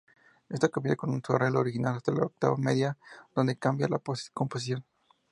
[0.49, 2.97] Esta comienza con su arreglo original, hasta la octava media,
[3.35, 4.01] donde cambia la
[4.33, 4.83] composición.